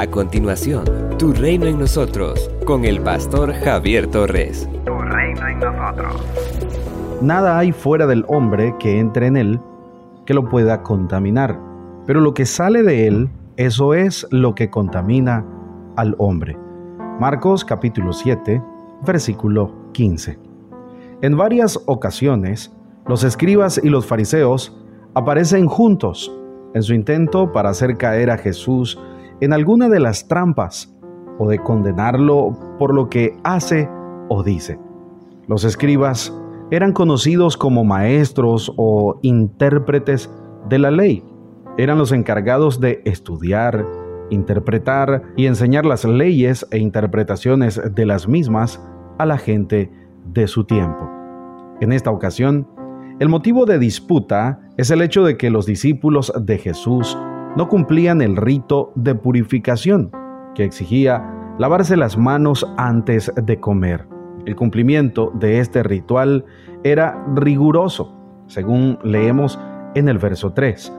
[0.00, 0.86] A continuación,
[1.18, 4.66] Tu Reino en Nosotros, con el pastor Javier Torres.
[4.86, 6.22] Tu Reino en Nosotros.
[7.20, 9.60] Nada hay fuera del hombre que entre en él
[10.24, 11.60] que lo pueda contaminar,
[12.06, 13.28] pero lo que sale de él,
[13.58, 15.44] eso es lo que contamina
[15.96, 16.56] al hombre.
[17.18, 18.62] Marcos capítulo 7,
[19.04, 20.38] versículo 15.
[21.20, 22.74] En varias ocasiones,
[23.06, 24.74] los escribas y los fariseos
[25.12, 26.34] aparecen juntos
[26.72, 28.98] en su intento para hacer caer a Jesús
[29.40, 30.94] en alguna de las trampas
[31.38, 33.88] o de condenarlo por lo que hace
[34.28, 34.78] o dice.
[35.48, 36.32] Los escribas
[36.70, 40.30] eran conocidos como maestros o intérpretes
[40.68, 41.24] de la ley.
[41.78, 43.86] Eran los encargados de estudiar,
[44.30, 48.80] interpretar y enseñar las leyes e interpretaciones de las mismas
[49.18, 49.90] a la gente
[50.32, 51.10] de su tiempo.
[51.80, 52.68] En esta ocasión,
[53.18, 57.18] el motivo de disputa es el hecho de que los discípulos de Jesús
[57.56, 60.10] no cumplían el rito de purificación
[60.54, 64.06] que exigía lavarse las manos antes de comer.
[64.46, 66.44] El cumplimiento de este ritual
[66.82, 68.16] era riguroso,
[68.46, 69.58] según leemos
[69.94, 70.92] en el verso 3.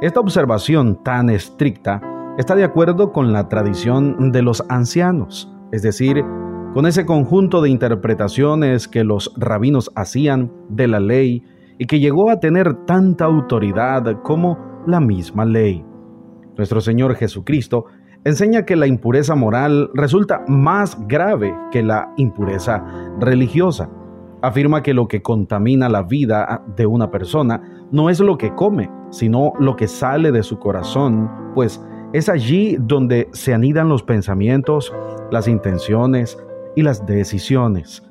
[0.00, 2.00] Esta observación tan estricta
[2.38, 6.24] está de acuerdo con la tradición de los ancianos, es decir,
[6.74, 11.42] con ese conjunto de interpretaciones que los rabinos hacían de la ley
[11.78, 15.84] y que llegó a tener tanta autoridad como la misma ley.
[16.56, 17.86] Nuestro Señor Jesucristo
[18.24, 22.84] enseña que la impureza moral resulta más grave que la impureza
[23.20, 23.90] religiosa.
[24.42, 28.90] Afirma que lo que contamina la vida de una persona no es lo que come,
[29.10, 34.94] sino lo que sale de su corazón, pues es allí donde se anidan los pensamientos,
[35.30, 36.38] las intenciones
[36.74, 38.02] y las decisiones.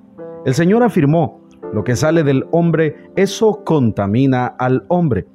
[0.46, 1.42] El Señor afirmó,
[1.74, 5.28] lo que sale del hombre, eso contamina al hombre,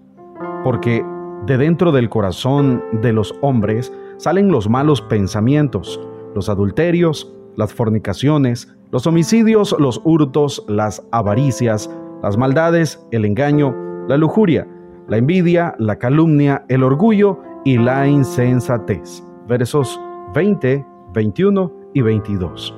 [0.63, 1.05] porque
[1.47, 6.01] de dentro del corazón de los hombres salen los malos pensamientos,
[6.35, 11.91] los adulterios, las fornicaciones, los homicidios, los hurtos, las avaricias,
[12.23, 13.75] las maldades, el engaño,
[14.09, 14.69] la lujuria,
[15.09, 19.25] la envidia, la calumnia, el orgullo y la insensatez.
[19.49, 20.01] Versos
[20.35, 22.75] 20, 21 y 22.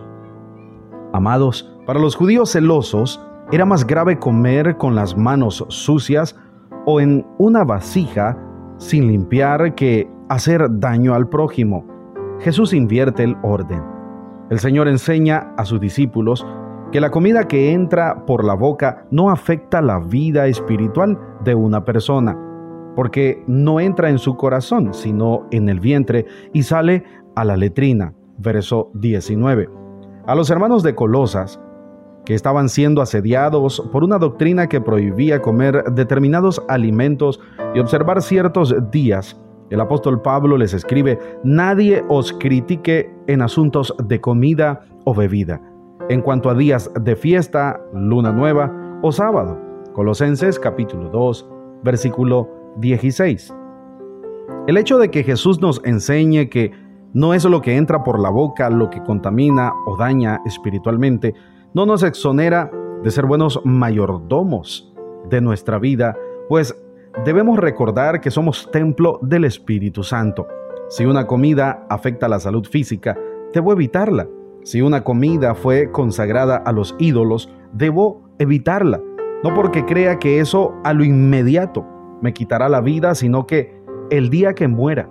[1.12, 3.20] Amados, para los judíos celosos,
[3.50, 6.38] era más grave comer con las manos sucias
[6.86, 8.38] o en una vasija
[8.82, 11.87] sin limpiar que hacer daño al prójimo.
[12.41, 13.81] Jesús invierte el orden.
[14.50, 16.44] El Señor enseña a sus discípulos
[16.91, 21.84] que la comida que entra por la boca no afecta la vida espiritual de una
[21.84, 22.37] persona,
[22.97, 27.04] porque no entra en su corazón, sino en el vientre y sale
[27.37, 28.15] a la letrina.
[28.37, 29.71] Verso 19.
[30.26, 31.60] A los hermanos de Colosas,
[32.25, 37.41] que estaban siendo asediados por una doctrina que prohibía comer determinados alimentos
[37.75, 39.41] y observar ciertos días,
[39.71, 45.60] el apóstol Pablo les escribe, nadie os critique en asuntos de comida o bebida,
[46.10, 48.71] en cuanto a días de fiesta, luna nueva
[49.03, 49.59] o sábado.
[49.94, 51.49] Colosenses capítulo 2,
[51.83, 53.54] versículo 16.
[54.66, 56.72] El hecho de que Jesús nos enseñe que
[57.15, 61.34] no es lo que entra por la boca lo que contamina o daña espiritualmente,
[61.75, 62.71] no nos exonera
[63.03, 64.93] de ser buenos mayordomos
[65.28, 66.16] de nuestra vida,
[66.49, 66.77] pues
[67.25, 70.47] debemos recordar que somos templo del Espíritu Santo.
[70.88, 73.19] Si una comida afecta la salud física,
[73.53, 74.28] debo evitarla.
[74.62, 79.00] Si una comida fue consagrada a los ídolos, debo evitarla.
[79.43, 81.84] No porque crea que eso a lo inmediato
[82.21, 85.09] me quitará la vida, sino que el día que muera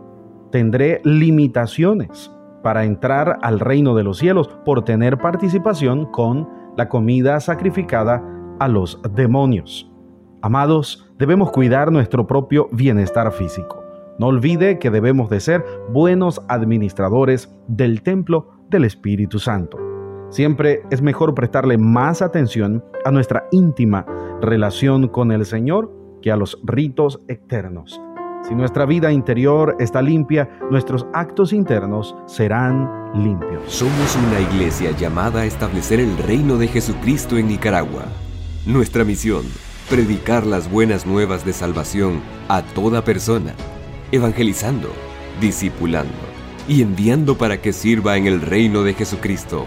[0.52, 7.40] tendré limitaciones para entrar al reino de los cielos por tener participación con la comida
[7.40, 8.24] sacrificada
[8.60, 9.92] a los demonios.
[10.42, 13.84] Amados, debemos cuidar nuestro propio bienestar físico.
[14.18, 19.78] No olvide que debemos de ser buenos administradores del templo del Espíritu Santo.
[20.30, 24.06] Siempre es mejor prestarle más atención a nuestra íntima
[24.42, 25.92] relación con el Señor
[26.22, 28.00] que a los ritos externos.
[28.47, 33.62] Si nuestra vida interior está limpia, nuestros actos internos serán limpios.
[33.68, 38.06] Somos una iglesia llamada a establecer el reino de Jesucristo en Nicaragua.
[38.66, 39.44] Nuestra misión,
[39.89, 43.54] predicar las buenas nuevas de salvación a toda persona,
[44.12, 44.89] evangelizando,
[45.39, 46.12] discipulando
[46.68, 49.66] y enviando para que sirva en el reino de Jesucristo.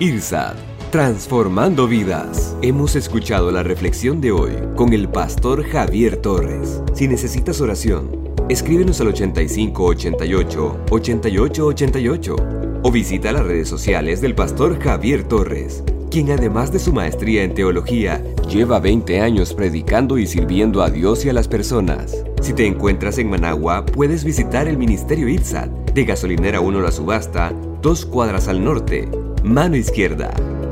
[0.00, 0.56] IRSAD,
[0.94, 2.56] transformando vidas.
[2.62, 6.80] Hemos escuchado la reflexión de hoy con el pastor Javier Torres.
[6.94, 12.36] Si necesitas oración, Escríbenos al 8588 8888
[12.84, 15.82] o visita las redes sociales del pastor Javier Torres,
[16.12, 21.24] quien además de su maestría en teología, lleva 20 años predicando y sirviendo a Dios
[21.24, 22.24] y a las personas.
[22.40, 27.52] Si te encuentras en Managua, puedes visitar el Ministerio ITSAT de Gasolinera 1 La Subasta,
[27.82, 29.08] dos cuadras al norte.
[29.42, 30.32] Mano izquierda,